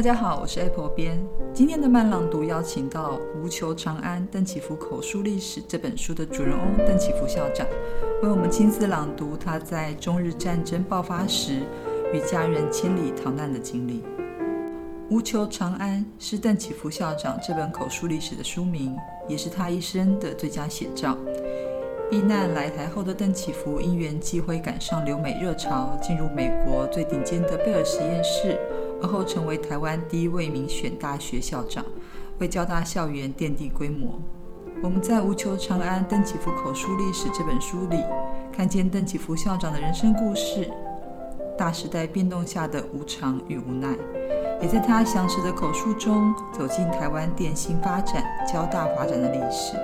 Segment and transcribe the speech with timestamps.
[0.00, 1.22] 大家好，我是 Apple 编。
[1.52, 7.66] 今天的慢朗读邀请到《无求长安：邓启福口述历史》这本书的主人翁邓启福校长，
[8.22, 11.60] 为我们亲自朗读他在中日战争爆发时
[12.14, 14.00] 与家人千里逃难的经历。
[15.10, 18.96] 《无求长安》是邓启福校长这本口述历史的书名，
[19.28, 21.14] 也是他一生的最佳写照。
[22.10, 28.58] 避难来台后的邓启福，因缘际会赶上留美热潮，进入美国最顶尖的贝尔实验室。
[29.02, 31.84] 而后成为台湾第一位民选大学校长，
[32.38, 34.20] 为交大校园奠定规模。
[34.82, 38.02] 我们在《无求长安：邓启福口述历史》这本书里，
[38.50, 40.70] 看见邓启福校长的人生故事，
[41.58, 43.94] 大时代变动下的无常与无奈，
[44.62, 49.74] 也在他详实的口述中走进台湾电信发展、交大发展的历史。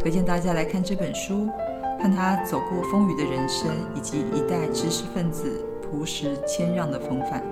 [0.00, 1.48] 推荐大家来看这本书，
[2.00, 7.42] 看他走过风雨的人生，以及一代知识分子朴实谦让的风范。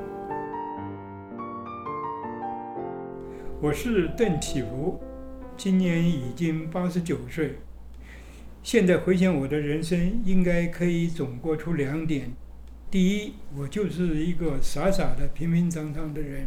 [3.63, 5.01] 我是邓启福，
[5.57, 7.59] 今年已经八十九岁。
[8.61, 12.33] 现在回想我的人生，应该可以总过出两点：
[12.91, 16.47] 第一，我就是一个傻傻的、平平常常的人；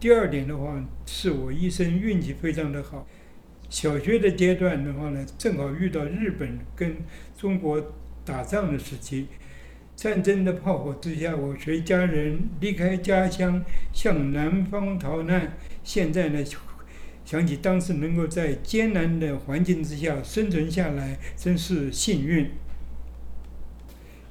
[0.00, 3.06] 第二点的话，是我一生运气非常的好。
[3.70, 6.96] 小学的阶段的话呢，正好遇到日本跟
[7.38, 9.28] 中国打仗的时期。
[9.94, 15.56] 战争的炮火之下，我随家人离开家乡，向南方逃难。
[15.84, 16.44] 现在呢，
[17.24, 22.50] 想起当时能够在艰难的环境之下生存下来，真是幸运。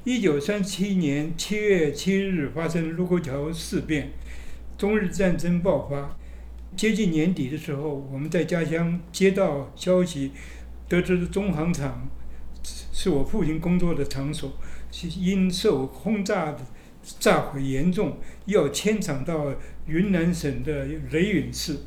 [0.04, 4.10] 一九三七年七月七日发生卢沟桥事变，
[4.78, 6.18] 中日战争爆发。
[6.76, 10.32] 接近年底的时候，我们在家乡接到消息，
[10.90, 12.10] 得知中航厂
[12.92, 14.52] 是我父亲工作的场所。
[14.92, 16.56] 是因受轰炸
[17.20, 19.54] 炸毁严重，要迁厂到
[19.86, 21.78] 云南省的雷允市。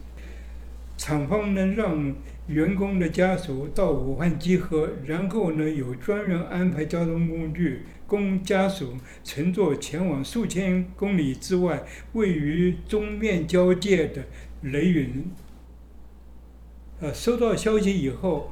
[0.97, 2.15] 厂方呢让
[2.47, 8.95] 员工的家属到武汉集合，然后呢有专人安排交通工具供家属
[9.25, 14.25] 乘坐前往数千公里之外位于中缅交界的
[14.63, 15.25] 雷允。
[17.01, 18.51] 呃，收到消息以后，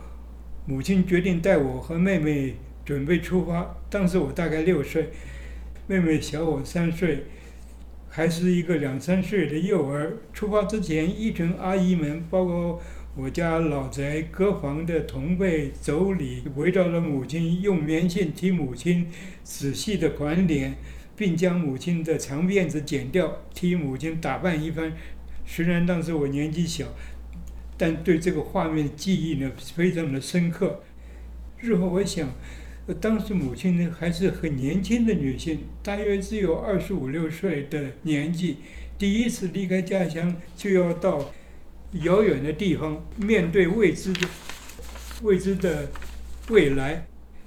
[0.66, 2.54] 母亲决定带我和妹妹。
[2.84, 5.08] 准备出发，当时我大概六岁，
[5.86, 7.24] 妹妹小我三岁，
[8.08, 10.16] 还是一个两三岁的幼儿。
[10.32, 12.80] 出发之前，一群阿姨们，包括
[13.14, 19.08] 我家老宅隔房的同辈妯娌，围绕着母亲，用棉线替母亲
[19.42, 20.74] 仔细的管脸，
[21.14, 24.90] 并将母亲的长辫子剪掉，替母亲打扮一番。
[25.44, 26.86] 虽然当时我年纪小，
[27.76, 30.82] 但对这个画面记忆呢非常的深刻。
[31.60, 32.30] 日后我想。
[32.92, 38.58] 当时母亲呢还是很年轻的女性，大约只有二十五六岁的年纪，
[38.98, 41.32] 第一次离开家乡就要到
[42.02, 44.28] 遥远的地方，面对未知的
[45.22, 45.90] 未知的
[46.50, 47.06] 未来。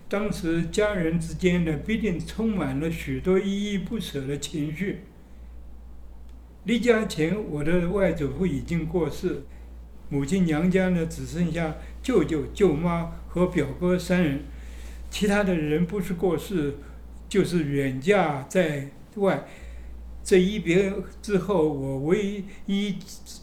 [0.10, 5.02] 当时家人之间呢必定充满了许多依依不舍的情绪。
[6.64, 9.44] 离家前，我的外祖父已经过世，
[10.10, 14.40] 母亲娘家呢只剩下舅舅、舅妈和表哥三人。
[15.18, 16.76] 其他的人不是过世，
[17.28, 19.48] 就是远嫁在外。
[20.24, 22.96] 这一别之后，我唯一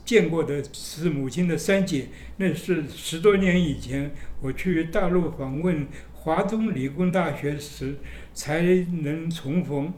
[0.05, 7.97] 见过的是母亲的三姐，那是十多年以前我去大陆访问华中理工大学时
[8.33, 8.63] 才
[9.03, 9.93] 能重逢。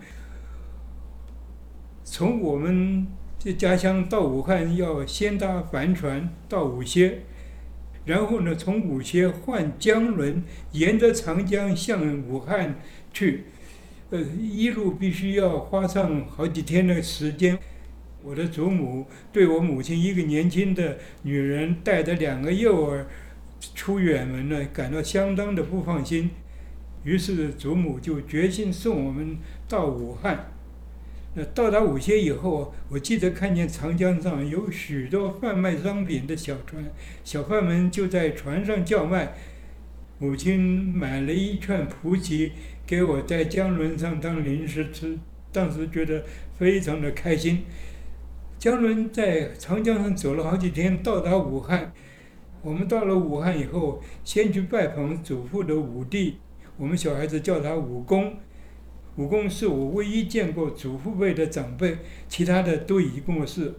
[2.04, 3.06] 从我们
[3.44, 7.24] 的家乡到武汉，要先搭帆船到武歇。
[8.06, 12.76] 然后呢，从武穴换江轮，沿着长江向武汉
[13.12, 13.44] 去，
[14.10, 17.58] 呃，一路必须要花上好几天的时间。
[18.22, 23.06] 我的祖母对我母亲一个年轻的女人带着两个幼儿
[23.74, 26.30] 出远门呢，感到相当的不放心。
[27.04, 29.36] 于是祖母就决心送我们
[29.68, 30.52] 到武汉。
[31.44, 36.82] 到达武歇以后，我记得看见长江上有许多贩卖商品的小船，
[37.24, 39.34] 小贩们就在船上叫卖。
[40.18, 42.52] 母亲买了一串蒲旗
[42.86, 45.18] 给我在江轮上当零食吃，
[45.52, 46.24] 当时觉得
[46.58, 47.64] 非常的开心。
[48.58, 51.92] 江轮在长江上走了好几天，到达武汉。
[52.62, 56.38] 我们到了武汉以后，先去拜访祖父的五弟，
[56.78, 58.38] 我们小孩子叫他武公。
[59.16, 61.96] 武公是我唯一见过祖父辈的长辈，
[62.28, 63.74] 其他的都已过世。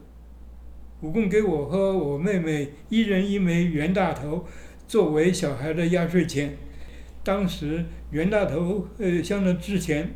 [1.02, 4.46] 武公给我和我妹妹一人一枚袁大头，
[4.88, 6.58] 作为小孩的压岁钱。
[7.24, 10.16] 当时袁大头呃相当值钱。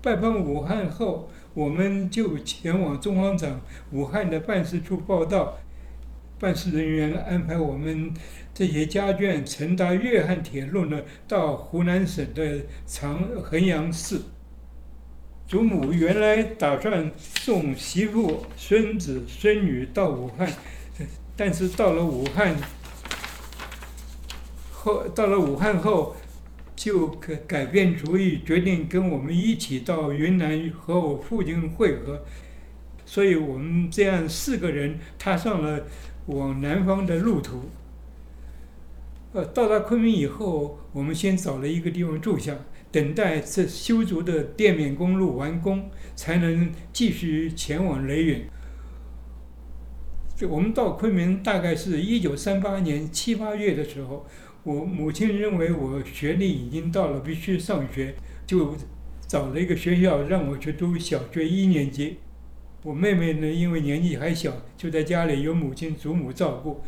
[0.00, 3.60] 拜访武汉后，我们就前往中方厂
[3.92, 5.58] 武汉的办事处报到。
[6.38, 8.12] 办事人员安排我们
[8.52, 14.20] 这些家眷乘搭粤汉铁路呢，到湖南省的长衡阳市。
[15.46, 20.50] 祖母原来打算送媳妇、孙子、孙女到武汉，
[21.36, 22.56] 但是到了武汉
[24.72, 26.16] 后，到了武汉后，
[26.74, 32.24] 就改改变主意，决定跟我们一起到云南和我父亲会合。
[33.04, 35.84] 所以我们这样四个人踏上了
[36.26, 37.62] 往南方的路途。
[39.32, 42.56] 呃，到达昆明以后，我们先找了一个地方住下。
[42.92, 48.44] 等待这修筑的滇缅公路完工，才能继续前往雷允。
[50.48, 54.24] 我们到昆明大概是一九三八年七八月的时候，
[54.62, 58.14] 我母亲认为我学历已经到了必须上学，
[58.46, 58.76] 就
[59.26, 62.18] 找了一个学校让我去读小学一年级。
[62.84, 66.82] 我妹妹呢，因为年纪还小，就在家里由母亲祖母照顾。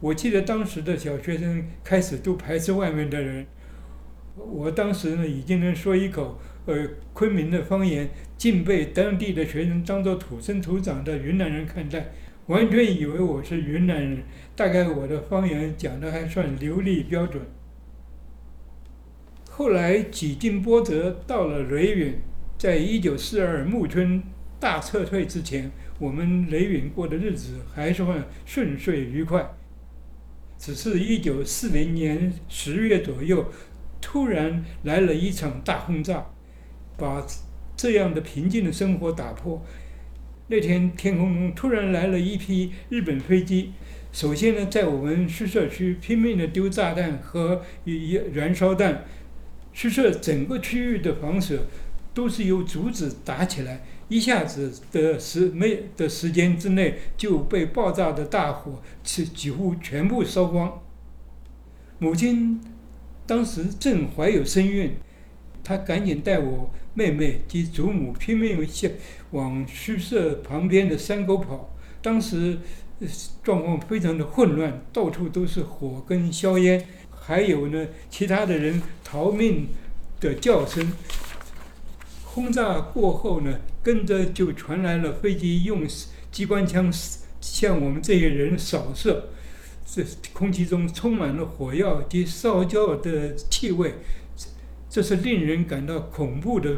[0.00, 3.46] 我记得当时的小学生开始都排斥外面的人。
[4.34, 8.08] 我当时呢，已经能说一口呃昆明的方言，
[8.38, 12.12] 竟被当地的学生当做土生土长的云南人看待，
[12.46, 14.22] 完全以为我是云南人。
[14.56, 17.42] 大概我的方言讲的还算流利标准。
[19.50, 22.14] 后来几经波折，到了雷允，
[22.56, 24.22] 在一九四二木村
[24.60, 29.54] 大撤退之前，我们雷允过的日子还算顺遂愉快。
[30.58, 33.50] 只是一九四零年十月左右。
[34.02, 36.24] 突然来了一场大轰炸，
[36.96, 37.24] 把
[37.76, 39.62] 这样的平静的生活打破。
[40.48, 43.72] 那天天空中突然来了一批日本飞机，
[44.10, 49.04] 首先呢，在我们宿舍区拼命的丢炸弹和一燃烧弹，
[49.74, 51.66] 宿舍整个区域的房舍
[52.14, 60.82] 都是由竹子打起来，一下子的时没的时间之内就被爆炸的大火是几乎全部烧光。
[61.98, 62.60] 母亲。
[63.26, 64.96] 当时正怀有身孕，
[65.62, 68.90] 她赶紧带我妹妹及祖母拼命向
[69.30, 71.72] 往宿舍旁边的山沟跑。
[72.02, 72.58] 当时
[73.44, 79.68] 状况非常的混乱，到处都是火跟硝烟，还有呢其他的人逃命
[80.18, 80.90] 的叫声。
[82.40, 85.86] 轰炸过后呢，跟着就传来了飞机用
[86.32, 86.90] 机关枪
[87.38, 89.28] 向我们这些人扫射。
[89.84, 90.02] 这
[90.32, 93.96] 空气中充满了火药及烧焦的气味，
[94.88, 96.76] 这是令人感到恐怖的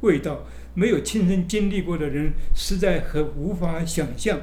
[0.00, 0.40] 味道。
[0.74, 4.40] 没有亲身经历过的人，实在很无法想象。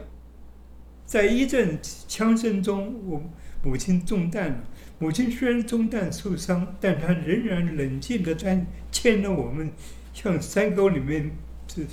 [1.06, 1.78] 在一阵
[2.08, 3.22] 枪声中，我
[3.62, 4.64] 母亲中弹了。
[4.98, 9.74] 母亲虽然中弹受伤，但她仍然冷静地牵牵着我们
[10.14, 11.32] 向山沟里面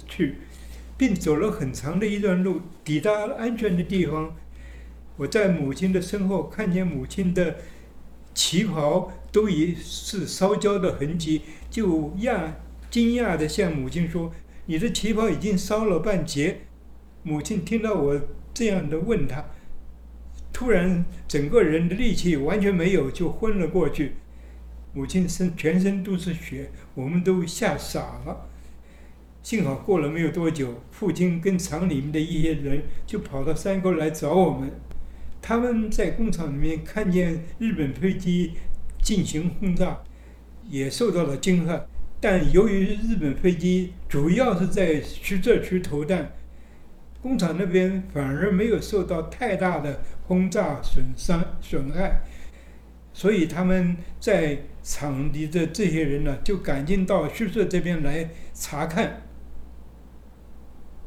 [0.07, 0.37] 去，
[0.97, 4.37] 并走了很长的一段路，抵达安全的地方。
[5.17, 7.57] 我在母亲的身后看见母亲的
[8.35, 12.53] 旗袍都已是烧焦的痕迹，就讶
[12.91, 14.33] 惊讶地向母亲说
[14.67, 16.61] ：“你的旗袍已经烧了半截。”
[17.23, 18.21] 母亲听到我
[18.55, 19.45] 这样的问他，
[20.53, 24.13] 突然整个人的力气完全没有，就昏了过去。
[24.93, 28.49] 母亲身全身都是血，我们都吓傻了。
[29.43, 34.71] 幸好过了没有多久，父亲跟厂里面的一些人就跑到山沟来找我们。
[35.41, 38.53] 他们在工厂里面看见日本飞机
[39.03, 40.01] 进行轰炸，
[40.69, 41.87] 也受到了惊吓。
[42.21, 46.33] 但由于日本飞机主要是在宿舍区投弹，
[47.23, 52.21] 工厂那边反而没有受到太大的轰炸损伤损害，
[53.21, 59.25] 所以他们在厂里的这些人呢，就赶紧到宿舍这边来查看。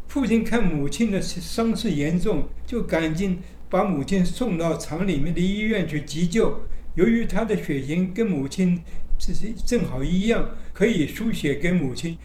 [0.08, 3.40] 父亲看母亲的伤势严重，就赶紧。
[3.68, 6.68] 把母亲送到厂里面的医院去急救。
[6.94, 8.80] 由于他的血型跟母亲
[9.18, 12.16] 这是正好一样，可以输血给母亲。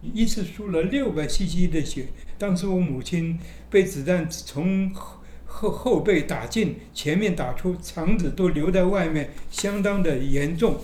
[0.00, 2.06] 一次输了六百 cc 的血。
[2.38, 4.90] 当时我母亲被子弹从
[5.54, 10.80] 后后背打进，前面打出，肠子都留在外面，相当的严重。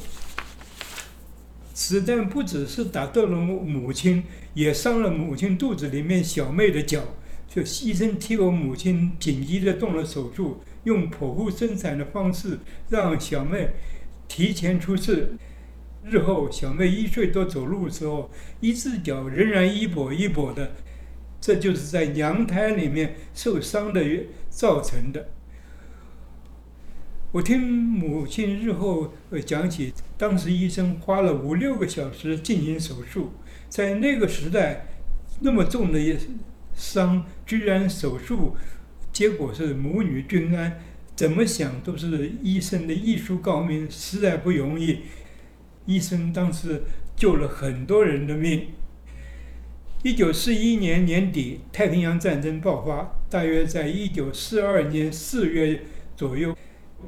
[1.75, 4.23] 子弹不只是打到了母亲，
[4.55, 7.03] 也伤了母亲肚子里面小妹的脚。
[7.49, 12.61] 就医生替我母亲紧急的动了手术，用剖腹生产的方式
[12.91, 13.71] 让小妹
[14.29, 15.33] 提前出世。
[16.05, 20.71] 日后小妹一岁多走路的时候，一只脚仍然一跛一跛的，
[21.41, 24.03] 这就是在娘胎里面受伤的
[24.51, 25.29] 造成的。
[27.33, 33.31] 我听母亲日后呃讲起，当时医生花了五六个小时进行手术，
[33.69, 34.87] 在那个时代，
[35.41, 35.99] 那么重的
[36.75, 38.57] 伤，居然手术
[39.13, 40.81] 结果是母女均安，
[41.15, 45.01] 怎么想都是医生的医术高明，实在不容易。
[45.87, 46.83] 医生当时
[47.15, 48.69] 救了很多人的命。
[50.03, 55.83] 一九四一年年底，太平洋战争爆发，大约在一九四二年四月
[56.17, 56.57] 左右，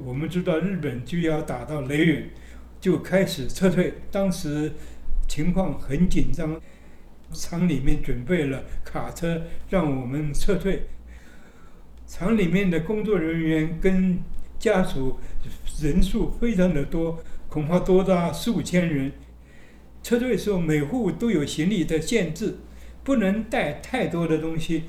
[0.05, 2.29] 我们知道日本就要打到雷允，
[2.83, 3.95] 就开始撤退。
[4.11, 4.73] 当时
[5.27, 6.61] 情况很紧张，
[7.33, 10.83] 厂里面准备了卡车让我们撤退。
[12.07, 14.19] 厂里面的工作人员跟
[14.59, 15.19] 家属
[15.81, 19.13] 人数非常的多，恐怕多达数千人。
[20.03, 22.59] 撤退时候，每户都有行李的限制。
[23.05, 24.85] 不能带太多的东西，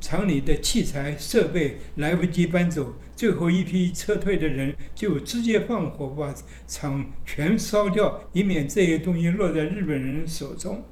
[0.00, 6.34] 厂里的器材设备来不及搬走，最后一批撤退的人就直接放火把
[6.66, 10.82] 厂全烧掉，以免这些东西落在日本人手中。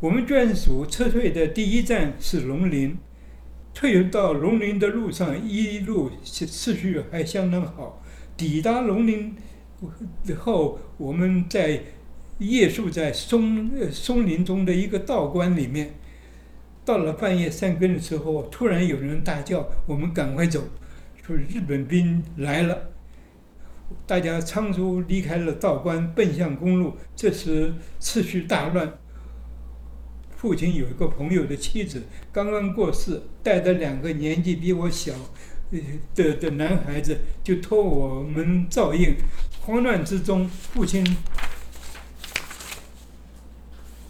[0.00, 2.96] 我们眷属撤退的第一站是龙陵，
[3.74, 8.02] 退到龙陵的路上一路次序还相当好。
[8.36, 9.36] 抵达龙陵
[10.38, 11.82] 后，我们在。
[12.38, 15.94] 夜宿在松松林中的一个道观里面，
[16.84, 20.64] 到了半夜三更的时候，突然有人大叫：“我们赶快走！”
[21.22, 22.90] 说日本兵来了。
[24.06, 26.96] 大家仓促离开了道观，奔向公路。
[27.16, 28.98] 这时秩序大乱。
[30.36, 35.12] 父亲有一个朋友的妻子刚刚过世，带着两个年纪比我小
[36.14, 39.16] 的的男孩子，就托我们照应。
[39.62, 41.04] 慌乱之中，父亲。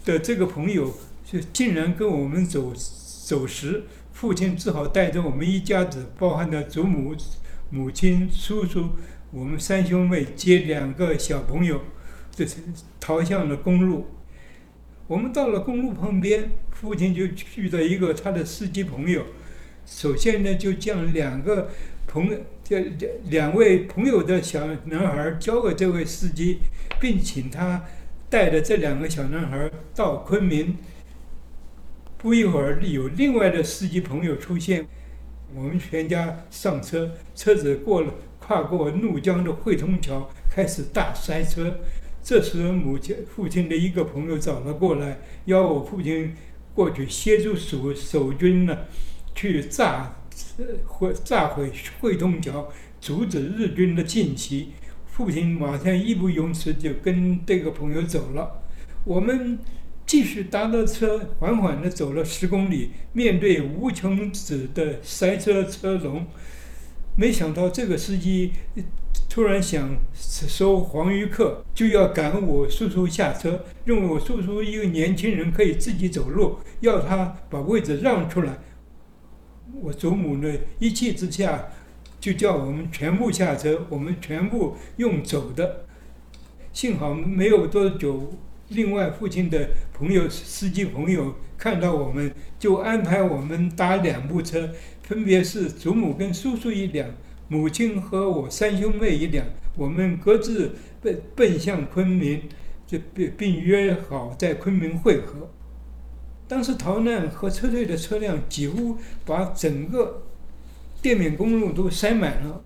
[0.09, 0.91] 的这个朋友
[1.23, 7.15] 就竟然跟我们走走时，父亲只好带着我们一家子，包含的祖母、
[7.69, 8.89] 母亲、叔叔，
[9.29, 11.81] 我们三兄妹接两个小朋友，
[12.35, 12.57] 这是
[12.99, 14.07] 逃向了公路。
[15.05, 17.25] 我们到了公路旁边，父亲就
[17.55, 19.23] 遇到一个他的司机朋友，
[19.85, 21.69] 首先呢就将两个
[22.07, 22.79] 朋这
[23.25, 26.57] 两位朋友的小男孩交给这位司机，
[26.99, 27.85] 并请他。
[28.29, 30.77] 带着这两个小男孩到昆明，
[32.17, 34.87] 不一会儿有另外的司机朋友出现，
[35.55, 41.79] 我们全家上车，车子过了跨过怒江的汇通桥，开始大塞车。
[42.21, 46.35] 这时母亲父亲的一个朋友找了过来，邀我父亲
[46.75, 48.77] 过去协助守守军呢，
[49.33, 50.17] 去炸
[50.85, 52.71] 毁炸毁汇通桥，
[53.01, 54.73] 阻止日军的进袭。
[55.19, 58.61] 父亲马上义不容辞，就跟这个朋友走了。
[59.03, 59.59] 我们
[60.05, 66.25] 继续搭着车，缓缓地走了十公里，面对无穷止的塞车车龙。
[67.17, 68.53] 没想到这个司机
[69.29, 78.57] 突然想收黄鱼客，就要赶我叔叔下车，认为我叔叔一个年轻人可以自己走路，要他把位置让出来。
[79.81, 80.49] 我祖母呢，
[80.79, 81.67] 一气之下。
[82.19, 85.85] 就叫我们全部下车，我们全部用走的。
[86.73, 88.33] 幸好没有多久，
[88.67, 94.69] 另外父亲的朋友司机朋友看到我们，就安排我们搭两部车，
[95.01, 97.09] 分别是祖母跟叔叔一辆，
[97.47, 99.45] 母亲和我三兄妹一辆，
[99.75, 102.43] 我们各自奔奔向昆明，
[102.85, 105.49] 就并并约好在昆明会合。
[106.47, 110.23] 当时逃难和撤退的车辆几乎把整个。
[111.01, 112.63] 滇缅公路都塞满了。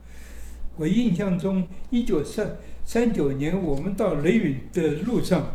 [0.75, 5.53] 我印象中，一九三三九年我们到雷允的路上，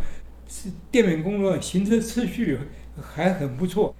[0.49, 2.58] 是滇缅公路行车秩序
[3.02, 3.94] 还很不错。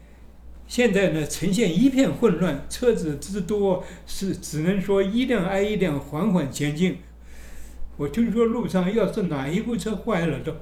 [0.66, 6.99] 现在呢，呈现一片混乱，车子之多是只能说一辆挨一辆缓缓前进。
[7.97, 10.54] 我听说路上要是哪一部车坏了都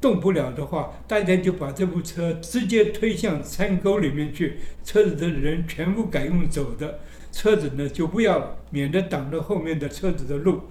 [0.00, 6.98] 动不了的话，大家就把这部车直接推向山沟里面去，车子的人全部改用走的。
[7.32, 10.64] 车子呢就不要，免得挡着后面的车子的路。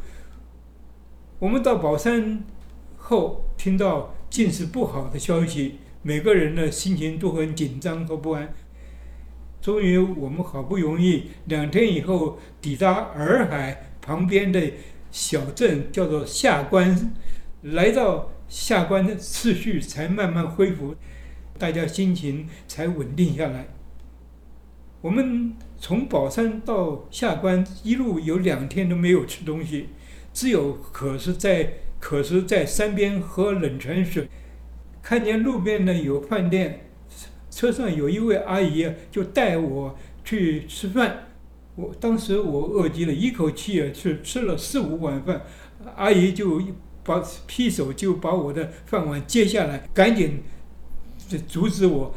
[1.39, 2.43] 我们到宝山
[2.97, 8.53] 后，听到近视不好的消息，每个人的心情都很紧张和不安。
[9.59, 14.61] 终于，我们好不容易两天以后抵达洱海旁边的
[15.09, 17.11] 小镇，叫做下关。
[17.63, 20.95] 来到下关的次序才慢慢恢复，
[21.57, 23.67] 大家心情才稳定下来。
[25.01, 25.55] 我们。
[25.81, 29.89] 从宝山到下关，一路有两天都没有吃东西，
[30.31, 34.29] 只有可是在可是在山边喝冷泉水。
[35.01, 36.85] 看见路边呢有饭店，
[37.49, 41.29] 车上有一位阿姨就带我去吃饭。
[41.75, 45.41] 我当时我饿极了，一口气啊去吃了四五碗饭，
[45.95, 46.61] 阿姨就
[47.03, 50.43] 把劈手就把我的饭碗接下来，赶紧
[51.47, 52.13] 阻止我，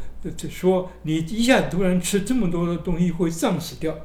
[0.51, 3.97] 说你一下突然吃这么多的东西会胀死掉。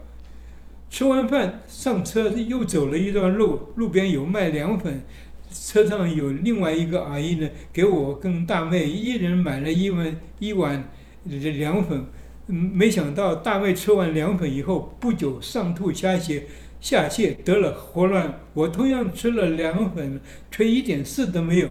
[0.89, 5.03] 吃完饭上车又走了一段路，路边有卖凉粉，
[5.51, 10.89] 车上有另外一个阿姨呢，给我跟大妹一人买了一碗一碗
[11.23, 12.05] 凉粉。
[12.47, 16.43] 没想到大妹吃完凉粉以后不久上吐下泻。
[16.81, 20.17] 下泻得了霍乱，我同样吃了凉粉，
[20.49, 21.69] 却一点事都没有。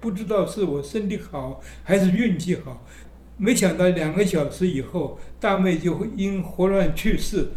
[0.00, 2.82] 不知道是我身体好还是运气好，
[3.42, 7.48] 没想到两个小时以后，大妹就因霍乱去世。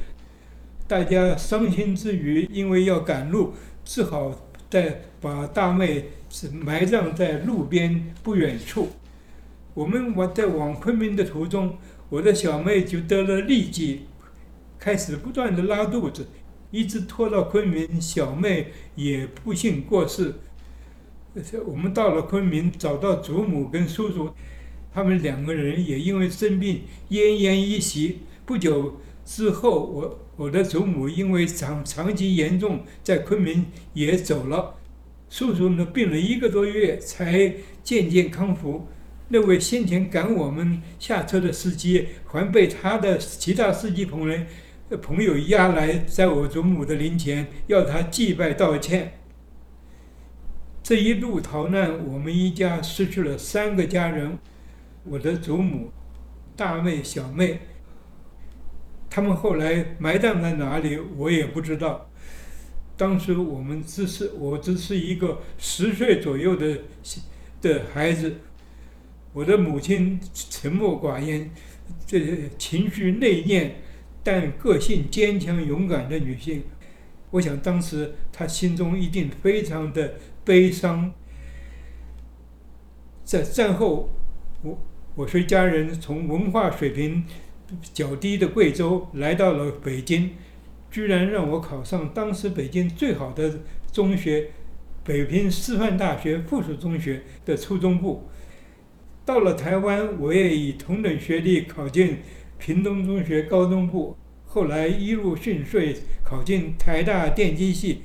[0.88, 6.06] 大家伤心之余，因为要赶路，只好再把大妹
[6.54, 8.92] 埋葬在路边不远处。
[9.74, 14.06] 我们往在往昆明的途中，我的小妹就得了痢疾，
[14.80, 16.28] 开始不断的拉肚子。
[16.72, 20.36] 一直拖到昆明，小妹也不幸过世。
[21.66, 24.34] 我们到了昆明，找到祖母跟叔叔，
[24.94, 28.20] 他们两个人也因为生病奄奄一息。
[28.46, 34.76] 不久之后，我我的祖母因为长长期严重，在昆明也走了。
[35.30, 38.88] 叔叔呢，病了一个多月才渐渐康复。
[39.30, 44.38] 那位先前赶我们下车的司机，还被他的其他司机朋友。
[45.02, 49.14] 朋友押来，在我祖母的灵前要他祭拜道歉。
[50.84, 54.38] 这一路逃难，我们一家失去了三个家人，
[55.04, 55.92] 我的祖母、
[56.56, 57.60] 大妹、小妹。
[59.10, 62.10] 他们后来埋葬在哪里，我也不知道。
[62.98, 66.80] 当时我们只是我只是一个十岁左右的
[67.62, 68.38] 的孩子，
[69.34, 71.52] 我的母亲沉默寡言，
[72.06, 73.72] 这情绪内敛。
[74.26, 76.64] 但个性坚强勇敢的女性，
[77.32, 80.14] 我想当时她心中一定非常的
[80.46, 81.12] 悲伤。
[83.26, 84.10] 在战后，
[84.62, 84.80] 我
[85.15, 87.24] 我随家人从文化水平
[87.93, 90.32] 较低的贵州来到了北京，
[90.89, 93.60] 居然让我考上当时北京最好的
[93.91, 94.49] 中学——
[95.06, 98.28] 北平师范大学附属中学的初中部。
[99.23, 102.17] 到了台湾，我也以同等学历考进。
[102.58, 108.04] 屏东中学高中部，后来一路顺遂考进台大电机系、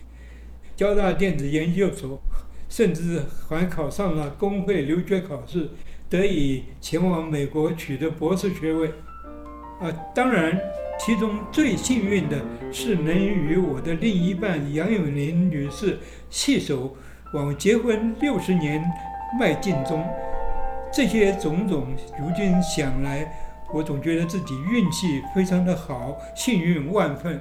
[0.75, 2.21] 交大电子研究所，
[2.69, 5.71] 甚至还考上了工会留学考试，
[6.09, 8.89] 得以前往美国取得博士学位。
[9.81, 10.59] 啊，当然，
[10.99, 12.37] 其中最幸运的
[12.73, 15.99] 是能与我的另一半杨永林女士
[16.31, 16.97] 携手
[17.35, 18.85] 往结婚六十年
[19.39, 20.05] 迈进中。
[20.93, 23.45] 这些种种，如今想来。
[23.71, 27.39] 我总觉得自己运气非常的好，幸运万分。